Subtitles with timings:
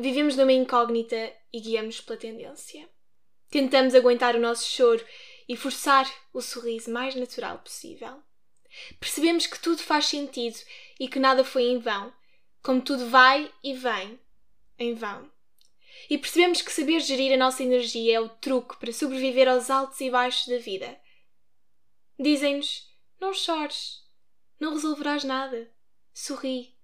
[0.00, 2.88] vivemos numa incógnita e guiamos pela tendência.
[3.50, 5.04] Tentamos aguentar o nosso choro
[5.48, 8.22] e forçar o sorriso mais natural possível.
[8.98, 10.56] Percebemos que tudo faz sentido
[10.98, 12.12] e que nada foi em vão,
[12.62, 14.18] como tudo vai e vem
[14.78, 15.30] em vão.
[16.08, 20.00] E percebemos que saber gerir a nossa energia é o truque para sobreviver aos altos
[20.00, 20.98] e baixos da vida.
[22.18, 22.88] Dizem-nos:
[23.20, 24.04] não chores,
[24.58, 25.70] não resolverás nada,
[26.14, 26.79] sorri.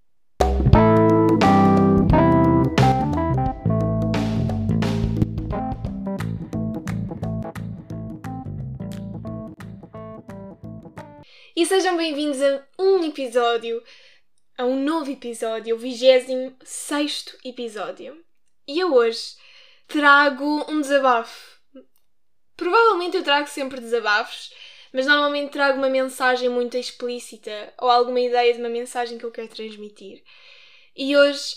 [11.58, 13.82] E sejam bem-vindos a um episódio,
[14.58, 18.22] a um novo episódio, o 26 episódio.
[18.68, 19.36] E eu hoje
[19.88, 21.58] trago um desabafo.
[22.58, 24.52] Provavelmente eu trago sempre desabafos,
[24.92, 29.32] mas normalmente trago uma mensagem muito explícita ou alguma ideia de uma mensagem que eu
[29.32, 30.22] quero transmitir.
[30.94, 31.56] E hoje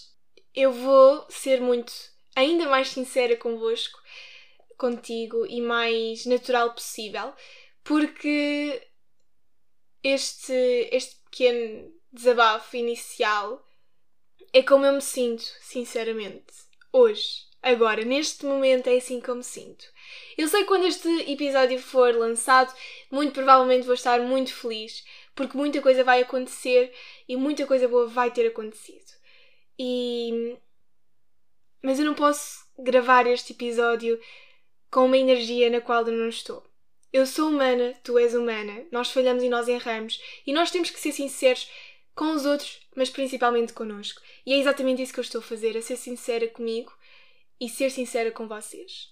[0.56, 1.92] eu vou ser muito,
[2.38, 4.00] ainda mais sincera convosco,
[4.78, 7.34] contigo e mais natural possível,
[7.84, 8.82] porque
[10.04, 13.66] este, este pequeno desabafo inicial
[14.54, 16.54] é como eu me sinto, sinceramente.
[16.92, 19.86] Hoje, agora, neste momento, é assim como me sinto.
[20.38, 22.74] Eu sei que quando este episódio for lançado,
[23.12, 25.04] muito provavelmente vou estar muito feliz,
[25.36, 26.92] porque muita coisa vai acontecer
[27.28, 29.12] e muita coisa boa vai ter acontecido.
[29.78, 30.58] E.
[31.82, 34.20] Mas eu não posso gravar este episódio
[34.92, 36.69] com uma energia na qual eu não estou.
[37.12, 41.00] Eu sou humana, tu és humana, nós falhamos e nós erramos, e nós temos que
[41.00, 41.70] ser sinceros
[42.16, 44.22] com os outros, mas principalmente connosco.
[44.46, 46.92] E é exatamente isso que eu estou a fazer, a ser sincera comigo
[47.60, 49.10] e ser sincera com vocês.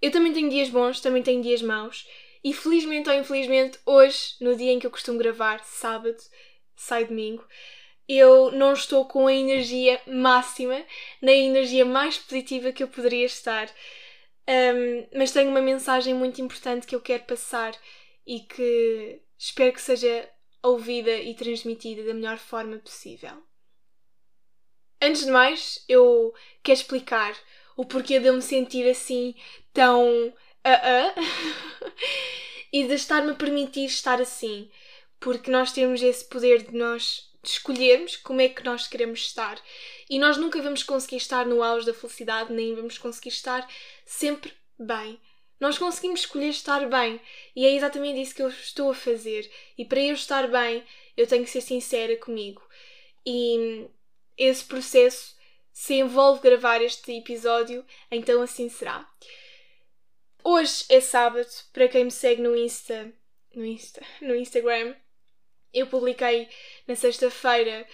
[0.00, 2.06] Eu também tenho dias bons, também tenho dias maus,
[2.44, 6.18] e felizmente ou infelizmente, hoje, no dia em que eu costumo gravar, sábado,
[6.76, 7.44] sai domingo,
[8.08, 10.84] eu não estou com a energia máxima,
[11.20, 13.68] nem a energia mais positiva que eu poderia estar.
[14.48, 17.76] Um, mas tenho uma mensagem muito importante que eu quero passar
[18.26, 20.28] e que espero que seja
[20.62, 23.42] ouvida e transmitida da melhor forma possível.
[25.00, 26.32] Antes de mais, eu
[26.62, 27.36] quero explicar
[27.76, 29.34] o porquê de eu me sentir assim
[29.72, 30.32] tão uh
[30.64, 31.92] -uh
[32.72, 34.70] e de estar-me a permitir estar assim,
[35.20, 39.60] porque nós temos esse poder de nós escolhermos como é que nós queremos estar
[40.08, 43.68] e nós nunca vamos conseguir estar no auge da felicidade, nem vamos conseguir estar
[44.04, 45.20] sempre bem.
[45.58, 47.20] Nós conseguimos escolher estar bem
[47.54, 49.50] e é exatamente isso que eu estou a fazer.
[49.76, 50.84] E para eu estar bem,
[51.16, 52.62] eu tenho que ser sincera comigo.
[53.24, 53.86] E
[54.36, 55.34] esse processo
[55.72, 59.08] se envolve gravar este episódio, então assim será.
[60.44, 63.12] Hoje é sábado, para quem me segue no Insta,
[63.54, 64.94] no Insta, no Instagram,
[65.76, 66.48] eu publiquei
[66.86, 67.86] na sexta-feira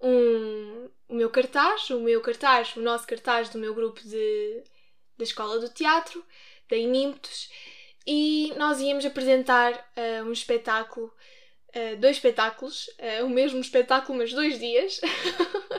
[0.00, 4.64] um, o meu cartaz, o meu cartaz, o nosso cartaz do meu grupo de,
[5.16, 6.24] da Escola do Teatro,
[6.68, 7.48] da Inimptos,
[8.06, 11.12] e nós íamos apresentar uh, um espetáculo,
[11.74, 15.00] uh, dois espetáculos, uh, o mesmo espetáculo, mas dois dias,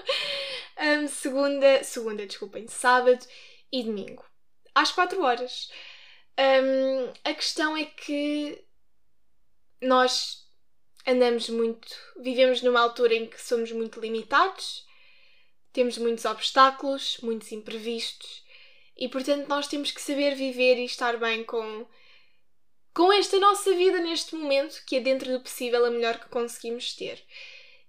[0.80, 3.26] um, segunda, segunda, desculpem, sábado
[3.72, 4.26] e domingo,
[4.74, 5.70] às quatro horas.
[6.40, 8.64] Um, a questão é que
[9.82, 10.49] nós
[11.10, 11.88] andamos muito,
[12.20, 14.86] vivemos numa altura em que somos muito limitados,
[15.74, 18.44] temos muitos obstáculos, muitos imprevistos
[18.98, 21.88] e portanto nós temos que saber viver e estar bem com
[22.94, 26.94] com esta nossa vida neste momento, que é dentro do possível a melhor que conseguimos
[26.96, 27.24] ter.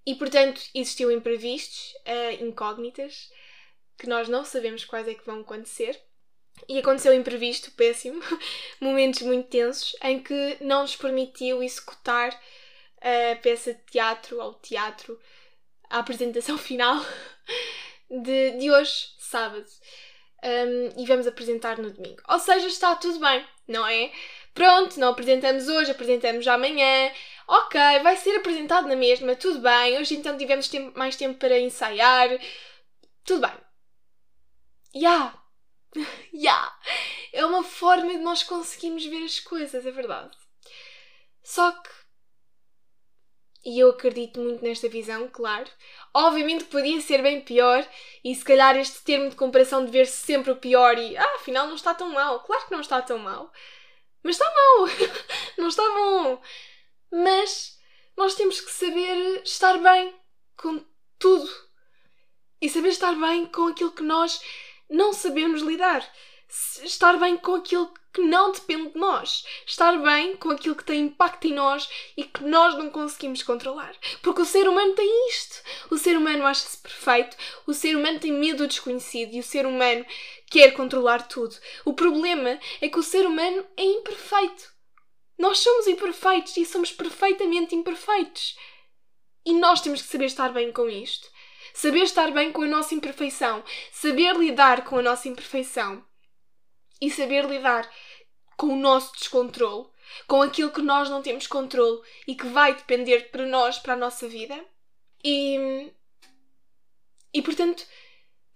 [0.06, 3.28] E portanto existiu imprevistos, uh, incógnitas,
[3.98, 6.00] que nós não sabemos quais é que vão acontecer.
[6.68, 8.22] E aconteceu imprevisto, péssimo,
[8.80, 12.38] momentos muito tensos, em que não nos permitiu executar
[13.00, 15.18] a peça de teatro ou teatro,
[15.88, 16.96] a apresentação final
[18.10, 19.66] de, de hoje, sábado.
[20.42, 22.22] Um, e vamos apresentar no domingo.
[22.28, 24.10] Ou seja, está tudo bem, não é?
[24.54, 27.12] Pronto, não apresentamos hoje, apresentamos amanhã.
[27.46, 29.98] Ok, vai ser apresentado na mesma, tudo bem.
[29.98, 32.28] Hoje então tivemos tempo, mais tempo para ensaiar.
[33.24, 33.56] Tudo bem.
[34.94, 35.34] Ya!
[35.92, 36.12] Yeah.
[36.32, 36.78] yeah.
[37.32, 40.30] É uma forma de nós conseguirmos ver as coisas, é verdade.
[41.42, 41.90] Só que
[43.64, 45.68] e eu acredito muito nesta visão, claro.
[46.14, 47.86] Obviamente que podia ser bem pior,
[48.24, 51.66] e se calhar este termo de comparação de ver-se sempre o pior e ah, afinal
[51.66, 52.40] não está tão mal.
[52.40, 53.52] Claro que não está tão mal.
[54.22, 54.88] Mas está mal!
[55.58, 56.42] não está bom!
[57.10, 57.78] Mas
[58.16, 60.14] nós temos que saber estar bem
[60.56, 60.84] com
[61.18, 61.50] tudo.
[62.60, 64.40] E saber estar bem com aquilo que nós
[64.88, 66.06] não sabemos lidar.
[66.82, 71.02] Estar bem com aquilo que não depende de nós, estar bem com aquilo que tem
[71.02, 73.94] impacto em nós e que nós não conseguimos controlar.
[74.20, 75.62] Porque o ser humano tem isto.
[75.90, 77.36] O ser humano acha-se perfeito,
[77.66, 80.04] o ser humano tem medo do desconhecido e o ser humano
[80.50, 81.56] quer controlar tudo.
[81.84, 84.72] O problema é que o ser humano é imperfeito.
[85.38, 88.56] Nós somos imperfeitos e somos perfeitamente imperfeitos.
[89.46, 91.30] E nós temos que saber estar bem com isto.
[91.72, 93.62] Saber estar bem com a nossa imperfeição.
[93.92, 96.04] Saber lidar com a nossa imperfeição.
[97.00, 97.90] E saber lidar
[98.56, 99.88] com o nosso descontrole.
[100.26, 103.96] Com aquilo que nós não temos controle e que vai depender para nós, para a
[103.96, 104.62] nossa vida.
[105.24, 105.90] E.
[107.32, 107.86] E portanto,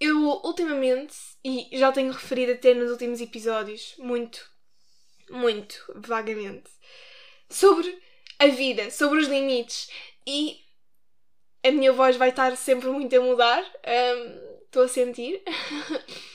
[0.01, 1.15] eu ultimamente,
[1.45, 4.51] e já tenho referido até nos últimos episódios, muito,
[5.31, 6.71] muito vagamente,
[7.49, 8.03] sobre
[8.39, 9.89] a vida, sobre os limites.
[10.27, 10.59] E
[11.65, 13.63] a minha voz vai estar sempre muito a mudar,
[14.67, 15.43] estou um, a sentir.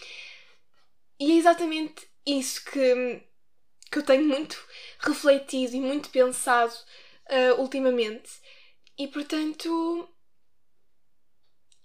[1.19, 3.21] e é exatamente isso que,
[3.91, 4.57] que eu tenho muito
[4.99, 6.73] refletido e muito pensado
[7.29, 8.29] uh, ultimamente.
[8.97, 10.09] E portanto,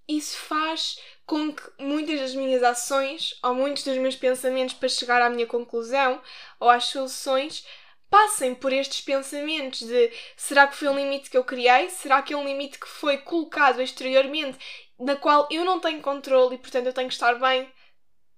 [0.09, 5.23] isso faz com que muitas das minhas ações ou muitos dos meus pensamentos para chegar
[5.23, 6.21] à minha conclusão
[6.61, 7.65] ou às soluções
[8.11, 11.89] passem por estes pensamentos de será que foi um limite que eu criei?
[11.89, 14.59] Será que é um limite que foi colocado exteriormente
[14.99, 17.69] na qual eu não tenho controle e portanto eu tenho que estar bem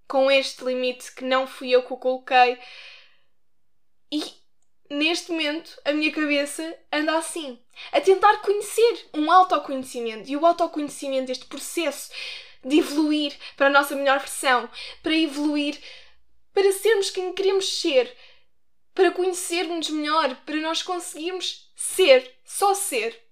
[0.09, 2.59] com este limite que não fui eu que o coloquei?
[4.13, 4.23] E
[4.89, 7.59] neste momento a minha cabeça anda assim,
[7.93, 12.11] a tentar conhecer um autoconhecimento e o autoconhecimento, este processo
[12.65, 14.69] de evoluir para a nossa melhor versão,
[15.03, 15.79] para evoluir
[16.57, 18.17] para sermos quem queremos ser,
[18.95, 23.23] para conhecermos melhor, para nós conseguirmos ser, só ser.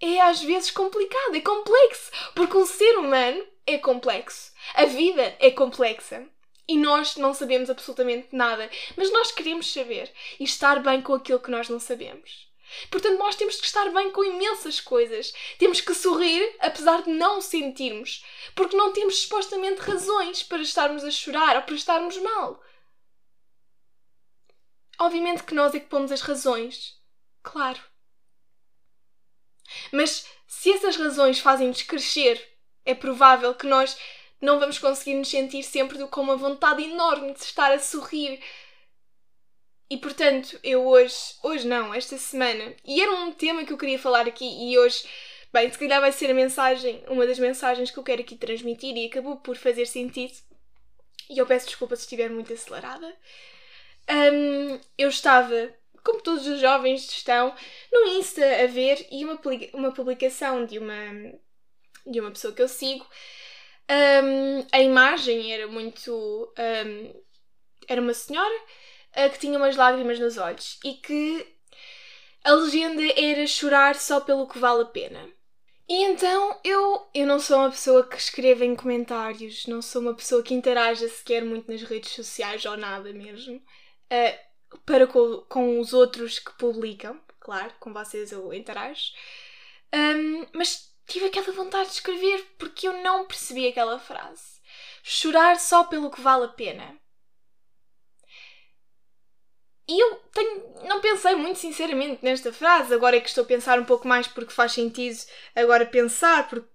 [0.00, 5.50] É às vezes complicado, é complexo, porque o ser humano é complexo, a vida é
[5.50, 6.26] complexa.
[6.68, 11.40] E nós não sabemos absolutamente nada, mas nós queremos saber e estar bem com aquilo
[11.40, 12.48] que nós não sabemos.
[12.90, 15.32] Portanto, nós temos que estar bem com imensas coisas.
[15.58, 18.24] Temos que sorrir, apesar de não sentirmos,
[18.54, 22.62] porque não temos supostamente razões para estarmos a chorar ou para estarmos mal.
[24.98, 26.96] Obviamente que nós é que pomos as razões.
[27.42, 27.80] Claro.
[29.92, 32.46] Mas se essas razões fazem-nos crescer,
[32.84, 33.96] é provável que nós
[34.40, 38.40] não vamos conseguir nos sentir sempre com uma vontade enorme de estar a sorrir.
[39.90, 43.98] E portanto, eu hoje, hoje não, esta semana, e era um tema que eu queria
[43.98, 45.04] falar aqui, e hoje,
[45.52, 48.96] bem, se calhar vai ser a mensagem, uma das mensagens que eu quero aqui transmitir,
[48.96, 50.32] e acabou por fazer sentido,
[51.28, 53.16] e eu peço desculpa se estiver muito acelerada.
[54.08, 57.52] Um, eu estava, como todos os jovens estão,
[57.92, 59.40] no Insta a ver, e uma,
[59.72, 61.34] uma publicação de uma,
[62.06, 63.04] de uma pessoa que eu sigo
[63.90, 66.52] um, a imagem era muito.
[66.58, 67.20] Um,
[67.88, 68.54] era uma senhora
[69.16, 71.46] uh, que tinha umas lágrimas nos olhos e que
[72.44, 75.28] a legenda era chorar só pelo que vale a pena.
[75.88, 80.14] E então eu, eu não sou uma pessoa que escreva em comentários, não sou uma
[80.14, 85.80] pessoa que interaja sequer muito nas redes sociais ou nada mesmo, uh, para com, com
[85.80, 89.10] os outros que publicam, claro, com vocês eu interajo.
[89.92, 94.60] Um, mas tive aquela vontade de escrever porque eu não percebi aquela frase.
[95.02, 96.98] Chorar só pelo que vale a pena.
[99.88, 103.80] E eu tenho, não pensei muito sinceramente nesta frase, agora é que estou a pensar
[103.80, 105.18] um pouco mais porque faz sentido
[105.52, 106.68] agora pensar, porque,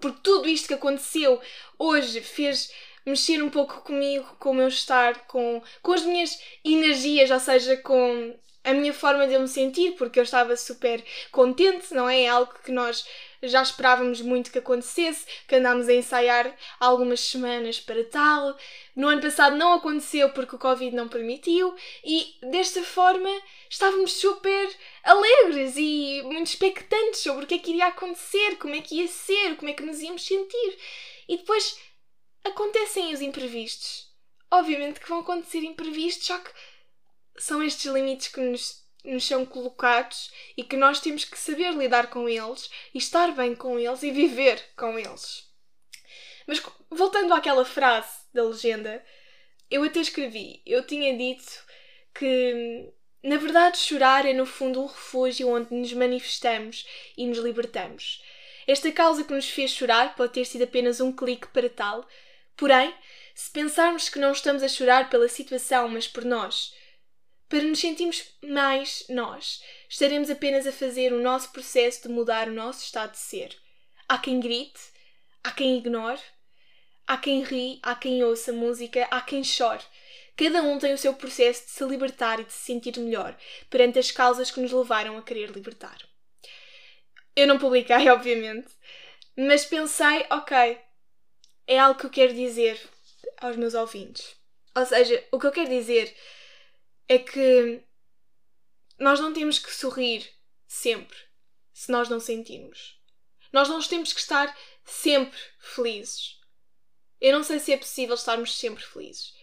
[0.00, 1.40] porque tudo isto que aconteceu
[1.78, 2.72] hoje fez
[3.06, 7.76] mexer um pouco comigo, com o meu estar, com, com as minhas energias, ou seja,
[7.76, 12.22] com a minha forma de eu me sentir, porque eu estava super contente, não é?
[12.22, 13.06] É algo que nós
[13.40, 18.58] já esperávamos muito que acontecesse, que andámos a ensaiar algumas semanas para tal.
[18.96, 23.30] No ano passado não aconteceu porque o Covid não permitiu e desta forma
[23.70, 24.68] estávamos super
[25.04, 29.06] alegres e muito expectantes sobre o que é que iria acontecer, como é que ia
[29.06, 30.78] ser, como é que nos íamos sentir.
[31.28, 31.78] E depois
[32.42, 34.06] acontecem os imprevistos.
[34.50, 36.50] Obviamente que vão acontecer imprevistos, só que
[37.38, 42.08] são estes limites que nos nos são colocados e que nós temos que saber lidar
[42.08, 45.48] com eles e estar bem com eles e viver com eles.
[46.46, 49.04] Mas voltando àquela frase da legenda,
[49.70, 51.64] eu até escrevi, eu tinha dito
[52.14, 58.22] que na verdade chorar é no fundo um refúgio onde nos manifestamos e nos libertamos.
[58.66, 62.06] Esta causa que nos fez chorar pode ter sido apenas um clique para tal,
[62.56, 62.92] porém,
[63.34, 66.74] se pensarmos que não estamos a chorar pela situação, mas por nós,
[67.48, 72.52] para nos sentirmos mais nós, estaremos apenas a fazer o nosso processo de mudar o
[72.52, 73.56] nosso estado de ser.
[74.08, 74.80] Há quem grite,
[75.44, 76.20] há quem ignore,
[77.06, 79.82] há quem ri, há quem ouça música, há quem chore.
[80.36, 83.36] Cada um tem o seu processo de se libertar e de se sentir melhor
[83.70, 85.98] perante as causas que nos levaram a querer libertar.
[87.34, 88.72] Eu não publiquei, obviamente,
[89.36, 90.78] mas pensei, ok,
[91.66, 92.78] é algo que eu quero dizer
[93.40, 94.34] aos meus ouvintes.
[94.74, 96.14] Ou seja, o que eu quero dizer
[97.08, 97.82] é que
[98.98, 100.28] nós não temos que sorrir
[100.66, 101.16] sempre
[101.72, 102.98] se nós não sentirmos.
[103.52, 106.38] Nós não temos que estar sempre felizes.
[107.20, 109.34] Eu não sei se é possível estarmos sempre felizes.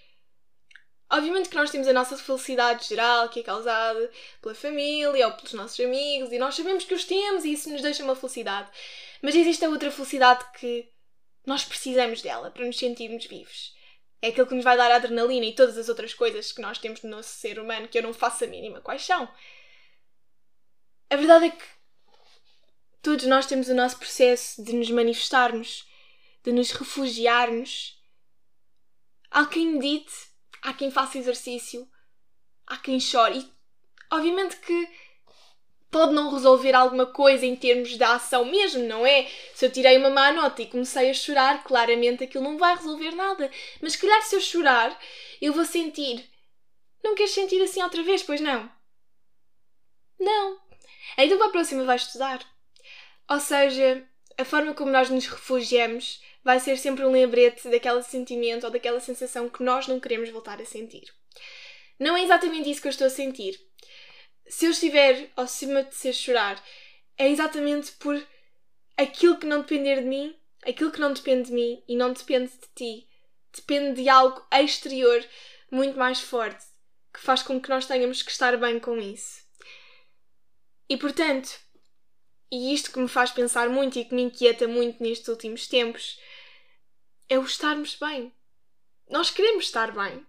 [1.10, 5.54] Obviamente que nós temos a nossa felicidade geral, que é causada pela família ou pelos
[5.54, 8.72] nossos amigos, e nós sabemos que os temos e isso nos deixa uma felicidade.
[9.22, 10.90] Mas existe a outra felicidade que
[11.46, 13.76] nós precisamos dela para nos sentirmos vivos.
[14.24, 16.78] É aquilo que nos vai dar a adrenalina e todas as outras coisas que nós
[16.78, 19.30] temos no nosso ser humano que eu não faço a mínima quais são.
[21.10, 21.66] A verdade é que
[23.02, 25.86] todos nós temos o nosso processo de nos manifestarmos,
[26.42, 28.02] de nos refugiarmos.
[29.30, 30.14] Há quem medite,
[30.62, 31.86] há quem faça exercício,
[32.66, 33.40] há quem chore.
[33.40, 33.52] E
[34.10, 34.90] obviamente que
[35.94, 39.30] pode não resolver alguma coisa em termos de ação mesmo, não é?
[39.54, 43.12] Se eu tirei uma má nota e comecei a chorar, claramente aquilo não vai resolver
[43.12, 43.50] nada.
[43.80, 45.00] Mas calhar se eu chorar,
[45.40, 46.28] eu vou sentir.
[47.04, 48.70] Não queres sentir assim outra vez, pois não?
[50.20, 50.60] Não.
[51.18, 52.44] Então para a próxima vais estudar.
[53.30, 54.06] Ou seja,
[54.38, 59.00] a forma como nós nos refugiamos vai ser sempre um lembrete daquele sentimento ou daquela
[59.00, 61.04] sensação que nós não queremos voltar a sentir.
[62.00, 63.60] Não é exatamente isso que eu estou a sentir.
[64.48, 66.64] Se eu estiver ou se me apetecer chorar,
[67.18, 68.22] é exatamente por
[68.98, 70.36] aquilo que não depender de mim,
[70.66, 73.08] aquilo que não depende de mim e não depende de ti.
[73.56, 75.24] Depende de algo exterior
[75.72, 76.66] muito mais forte
[77.14, 79.44] que faz com que nós tenhamos que estar bem com isso.
[80.90, 81.60] E portanto,
[82.52, 86.20] e isto que me faz pensar muito e que me inquieta muito nestes últimos tempos,
[87.30, 88.34] é o estarmos bem.
[89.10, 90.26] Nós queremos estar bem.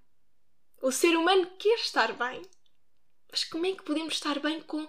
[0.80, 2.42] O ser humano quer estar bem.
[3.34, 4.88] Mas como é que podemos estar bem com,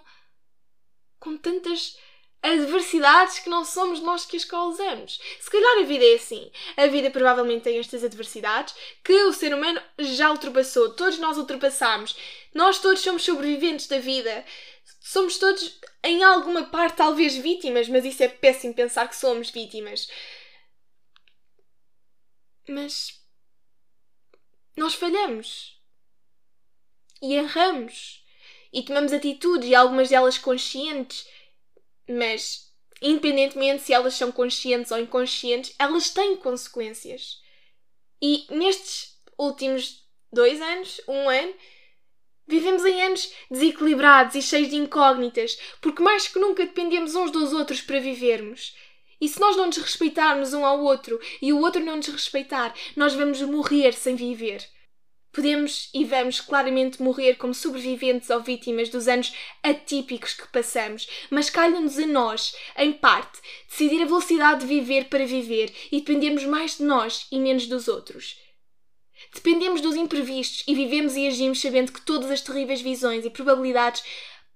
[1.18, 1.98] com tantas
[2.40, 5.18] adversidades que não somos nós que as causamos?
[5.40, 6.52] Se calhar a vida é assim.
[6.76, 8.72] A vida provavelmente tem estas adversidades
[9.02, 10.94] que o ser humano já ultrapassou.
[10.94, 12.16] Todos nós ultrapassamos.
[12.54, 14.44] Nós todos somos sobreviventes da vida.
[15.00, 20.08] Somos todos, em alguma parte, talvez vítimas, mas isso é péssimo pensar que somos vítimas.
[22.68, 23.20] Mas
[24.76, 25.82] nós falhamos
[27.20, 28.24] e erramos
[28.76, 31.26] e tomamos atitudes e algumas delas conscientes,
[32.06, 37.40] mas independentemente se elas são conscientes ou inconscientes, elas têm consequências.
[38.20, 41.54] E nestes últimos dois anos, um ano,
[42.46, 47.54] vivemos em anos desequilibrados e cheios de incógnitas, porque mais que nunca dependemos uns dos
[47.54, 48.76] outros para vivermos.
[49.18, 52.74] E se nós não nos respeitarmos um ao outro e o outro não nos respeitar,
[52.94, 54.75] nós vamos morrer sem viver.
[55.36, 61.50] Podemos e vamos claramente morrer como sobreviventes ou vítimas dos anos atípicos que passamos, mas
[61.50, 63.38] calha-nos a nós, em parte,
[63.68, 67.86] decidir a velocidade de viver para viver e dependemos mais de nós e menos dos
[67.86, 68.38] outros.
[69.34, 74.02] Dependemos dos imprevistos e vivemos e agimos sabendo que todas as terríveis visões e probabilidades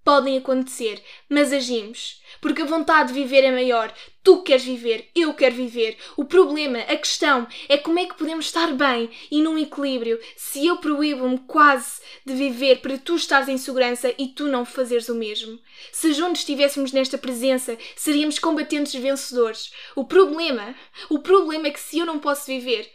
[0.05, 2.21] podem acontecer, mas agimos.
[2.41, 3.93] Porque a vontade de viver é maior.
[4.23, 5.97] Tu queres viver, eu quero viver.
[6.17, 10.67] O problema, a questão, é como é que podemos estar bem e num equilíbrio se
[10.67, 15.15] eu proíbo-me quase de viver para tu estares em segurança e tu não fazeres o
[15.15, 15.59] mesmo.
[15.93, 19.73] Se juntos estivéssemos nesta presença, seríamos combatentes vencedores.
[19.97, 20.75] O problema,
[21.09, 22.91] o problema é que se eu não posso viver,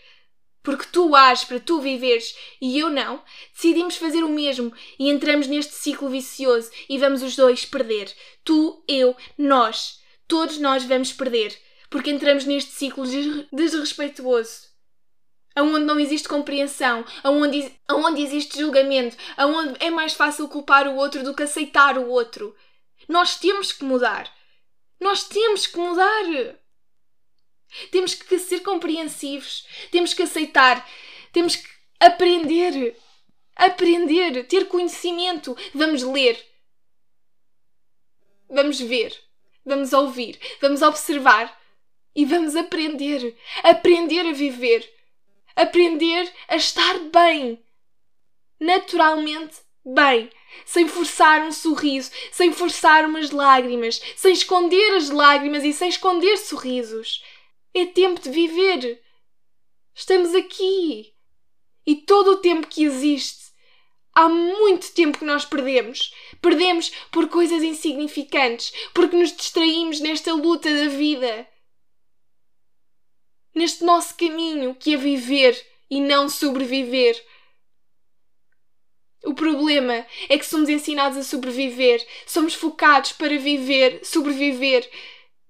[0.65, 5.45] porque tu ages para tu viveres e eu não, decidimos fazer o mesmo e entramos
[5.45, 8.11] neste ciclo vicioso e vamos os dois perder.
[8.43, 10.03] Tu, eu, nós.
[10.27, 11.55] Todos nós vamos perder,
[11.87, 13.05] porque entramos neste ciclo
[13.53, 14.65] desrespeituoso.
[15.55, 21.23] Aonde não existe compreensão, aonde, aonde existe julgamento, aonde é mais fácil culpar o outro
[21.23, 22.55] do que aceitar o outro.
[23.07, 24.33] Nós temos que mudar.
[24.99, 26.55] Nós temos que mudar.
[27.91, 30.87] Temos que ser compreensivos, temos que aceitar,
[31.31, 31.67] temos que
[31.99, 32.95] aprender.
[33.55, 35.57] Aprender, ter conhecimento.
[35.73, 36.37] Vamos ler.
[38.49, 39.17] Vamos ver.
[39.65, 40.39] Vamos ouvir.
[40.61, 41.57] Vamos observar.
[42.15, 43.35] E vamos aprender.
[43.63, 44.89] Aprender a viver.
[45.55, 47.63] Aprender a estar bem.
[48.59, 50.29] Naturalmente bem.
[50.65, 56.37] Sem forçar um sorriso, sem forçar umas lágrimas, sem esconder as lágrimas e sem esconder
[56.37, 57.21] sorrisos.
[57.75, 59.03] É tempo de viver.
[59.93, 61.13] Estamos aqui.
[61.85, 63.51] E todo o tempo que existe,
[64.13, 66.11] há muito tempo que nós perdemos.
[66.41, 71.47] Perdemos por coisas insignificantes, porque nos distraímos nesta luta da vida.
[73.55, 75.55] neste nosso caminho que é viver
[75.89, 77.15] e não sobreviver.
[79.23, 84.87] O problema é que somos ensinados a sobreviver, somos focados para viver, sobreviver,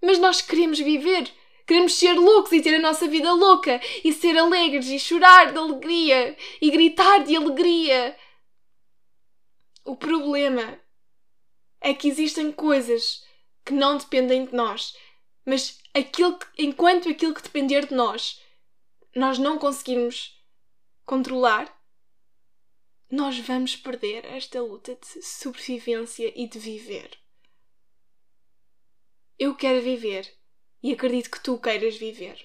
[0.01, 1.29] mas nós queremos viver.
[1.65, 5.57] Queremos ser loucos e ter a nossa vida louca, e ser alegres e chorar de
[5.57, 8.17] alegria e gritar de alegria.
[9.83, 10.79] O problema
[11.81, 13.23] é que existem coisas
[13.65, 14.95] que não dependem de nós,
[15.45, 18.41] mas aquilo que, enquanto aquilo que depender de nós
[19.15, 20.37] nós não conseguirmos
[21.05, 21.73] controlar,
[23.09, 27.17] nós vamos perder esta luta de sobrevivência e de viver.
[29.39, 30.35] Eu quero viver
[30.85, 32.37] e acredito que tu queiras viver.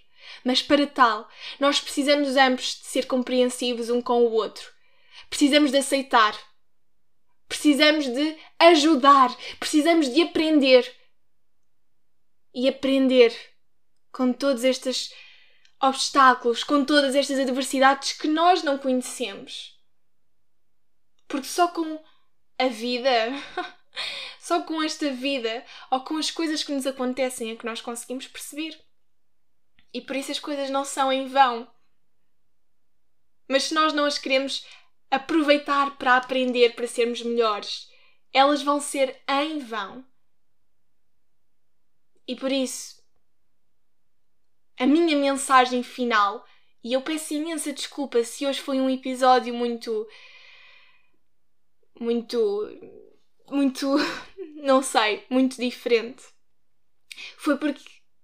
[0.43, 1.29] Mas para tal,
[1.59, 4.73] nós precisamos ambos de ser compreensivos um com o outro.
[5.29, 6.35] Precisamos de aceitar.
[7.47, 9.37] Precisamos de ajudar.
[9.59, 10.91] Precisamos de aprender.
[12.55, 13.37] E aprender
[14.11, 15.13] com todas estas
[15.79, 19.79] obstáculos, com todas estas adversidades que nós não conhecemos.
[21.29, 22.03] Porque só com
[22.59, 23.11] a vida,
[24.39, 28.27] só com esta vida ou com as coisas que nos acontecem é que nós conseguimos
[28.27, 28.79] perceber.
[29.93, 31.71] E por isso as coisas não são em vão.
[33.49, 34.65] Mas se nós não as queremos
[35.11, 37.89] aproveitar para aprender, para sermos melhores,
[38.33, 40.05] elas vão ser em vão.
[42.27, 43.01] E por isso,
[44.81, 46.45] a minha mensagem final.
[46.83, 50.09] E eu peço imensa desculpa se hoje foi um episódio muito.
[52.01, 52.67] muito.
[53.51, 53.97] Muito.
[54.63, 56.25] não sei, muito diferente.
[57.37, 57.83] Foi porque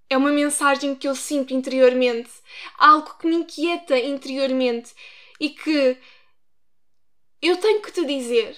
[0.09, 2.31] é uma mensagem que eu sinto interiormente,
[2.79, 4.95] algo que me inquieta interiormente
[5.41, 5.99] e que
[7.43, 8.57] eu tenho que te dizer,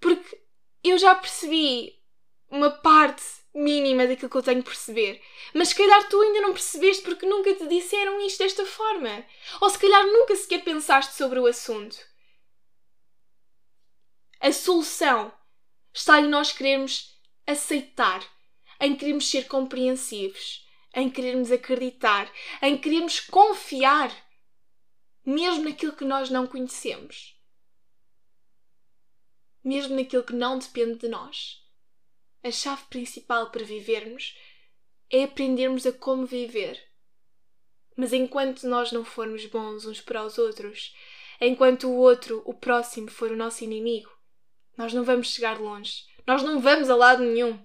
[0.00, 0.40] porque
[0.82, 1.98] eu já percebi
[2.50, 3.22] uma parte
[3.54, 5.22] mínima daquilo que eu tenho que perceber.
[5.54, 9.24] Mas se calhar tu ainda não percebeste porque nunca te disseram isto desta forma.
[9.60, 11.96] Ou se calhar nunca sequer pensaste sobre o assunto.
[14.40, 15.32] A solução
[15.92, 18.24] está em nós querermos aceitar,
[18.80, 22.32] em querermos ser compreensivos, em querermos acreditar,
[22.62, 24.10] em querermos confiar,
[25.24, 27.38] mesmo naquilo que nós não conhecemos.
[29.62, 31.60] Mesmo naquilo que não depende de nós
[32.42, 34.34] a chave principal para vivermos
[35.10, 36.82] é aprendermos a como viver.
[37.96, 40.94] Mas enquanto nós não formos bons uns para os outros,
[41.40, 44.10] enquanto o outro, o próximo, for o nosso inimigo,
[44.80, 46.06] nós não vamos chegar longe.
[46.26, 47.62] Nós não vamos a lado nenhum.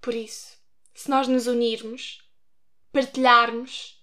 [0.00, 0.56] Por isso,
[0.94, 2.22] se nós nos unirmos,
[2.92, 4.00] partilharmos,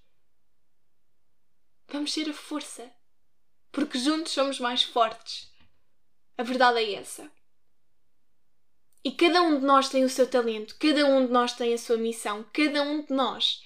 [1.88, 2.92] vamos ser a força.
[3.72, 5.50] Porque juntos somos mais fortes.
[6.38, 7.32] A verdade é essa.
[9.02, 11.78] E cada um de nós tem o seu talento, cada um de nós tem a
[11.78, 13.64] sua missão, cada um de nós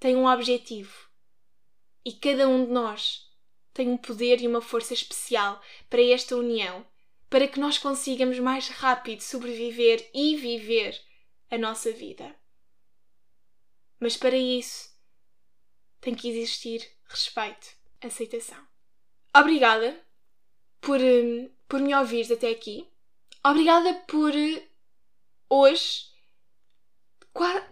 [0.00, 1.08] tem um objetivo.
[2.04, 3.25] E cada um de nós
[3.76, 6.86] tem um poder e uma força especial para esta união,
[7.28, 10.98] para que nós consigamos mais rápido sobreviver e viver
[11.50, 12.34] a nossa vida.
[14.00, 14.88] Mas para isso
[16.00, 17.68] tem que existir respeito,
[18.00, 18.66] aceitação.
[19.36, 20.02] Obrigada
[20.80, 22.88] por, hum, por me ouvires até aqui.
[23.44, 24.32] Obrigada por
[25.50, 26.16] hoje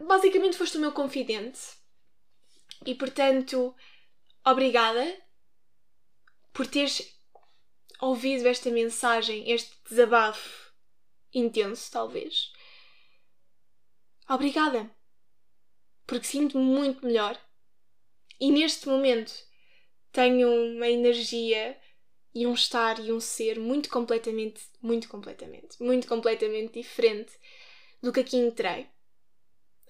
[0.01, 1.61] basicamente foste o meu confidente.
[2.85, 3.75] E portanto,
[4.45, 5.24] obrigada
[6.55, 7.21] por teres
[8.01, 10.73] ouvido esta mensagem, este desabafo
[11.35, 12.53] intenso, talvez.
[14.29, 14.91] Obrigada.
[16.07, 17.39] Porque sinto-me muito melhor.
[18.41, 19.33] E neste momento
[20.13, 21.79] tenho uma energia
[22.33, 27.33] e um estar e um ser muito completamente, muito completamente, muito completamente diferente
[28.03, 28.89] do que aqui entrei.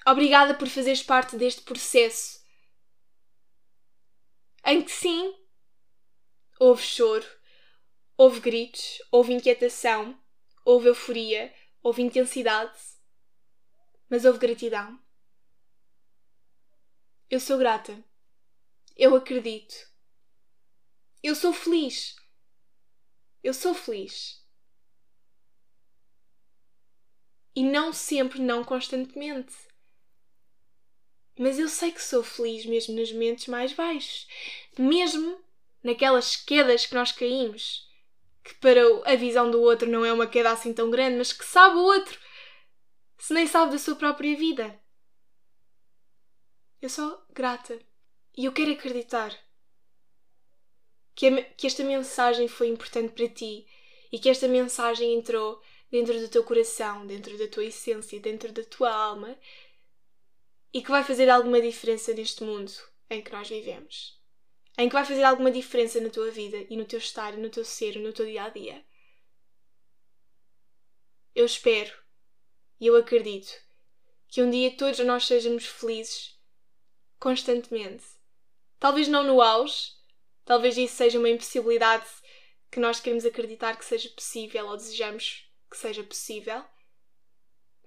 [0.07, 2.43] Obrigada por fazeres parte deste processo
[4.67, 5.35] em que sim,
[6.65, 7.27] houve choro,
[8.17, 10.19] houve gritos, houve inquietação,
[10.65, 12.79] houve euforia, houve intensidade,
[14.09, 14.99] mas houve gratidão.
[17.29, 18.03] Eu sou grata.
[18.97, 19.75] Eu acredito.
[21.23, 22.17] Eu sou feliz.
[23.43, 24.43] Eu sou feliz.
[27.55, 29.55] E não sempre, não constantemente.
[31.39, 34.27] Mas eu sei que sou feliz mesmo nos momentos mais baixos.
[34.79, 35.44] Mesmo
[35.85, 37.89] naquelas quedas que nós caímos.
[38.43, 41.45] Que para a visão do outro não é uma queda assim tão grande, mas que
[41.45, 42.19] sabe o outro.
[43.19, 44.79] Se nem sabe da sua própria vida.
[46.83, 47.79] Eu sou grata.
[48.37, 49.33] E eu quero acreditar
[51.15, 53.65] que, a, que esta mensagem foi importante para ti
[54.11, 58.65] e que esta mensagem entrou dentro do teu coração, dentro da tua essência, dentro da
[58.65, 59.39] tua alma
[60.73, 62.73] e que vai fazer alguma diferença neste mundo
[63.09, 64.21] em que nós vivemos.
[64.77, 67.65] Em que vai fazer alguma diferença na tua vida e no teu estar, no teu
[67.65, 68.85] ser, no teu dia a dia.
[71.35, 71.93] Eu espero
[72.81, 73.53] e eu acredito
[74.29, 76.37] que um dia todos nós sejamos felizes
[77.19, 78.05] constantemente.
[78.79, 79.93] Talvez não no auge,
[80.45, 82.07] talvez isso seja uma impossibilidade
[82.71, 86.65] que nós queremos acreditar que seja possível ou desejamos que seja possível.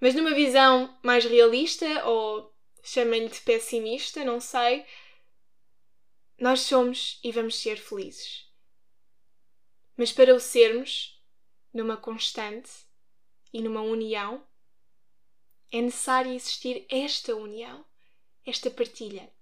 [0.00, 4.86] Mas numa visão mais realista ou chamem-lhe de pessimista, não sei.
[6.38, 8.48] Nós somos e vamos ser felizes.
[9.96, 11.20] Mas para o sermos,
[11.72, 12.70] numa constante
[13.52, 14.46] e numa união,
[15.72, 17.84] é necessário existir esta união,
[18.46, 19.34] esta partilha.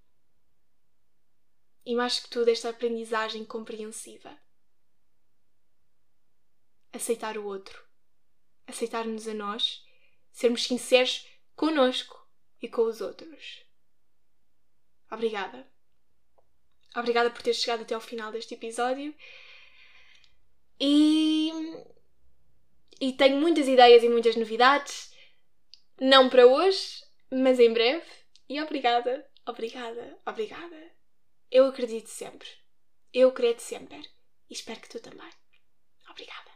[1.84, 4.34] E mais que tudo, esta aprendizagem compreensiva.
[6.92, 7.86] Aceitar o outro,
[8.66, 9.84] aceitar-nos a nós,
[10.32, 12.26] sermos sinceros conosco
[12.60, 13.66] e com os outros.
[15.10, 15.75] Obrigada.
[16.96, 19.14] Obrigada por ter chegado até ao final deste episódio.
[20.80, 21.50] E.
[22.98, 25.14] E tenho muitas ideias e muitas novidades.
[26.00, 28.06] Não para hoje, mas em breve.
[28.48, 30.92] E obrigada, obrigada, obrigada.
[31.50, 32.48] Eu acredito sempre.
[33.12, 34.02] Eu creio sempre.
[34.48, 35.30] E espero que tu também.
[36.08, 36.55] Obrigada.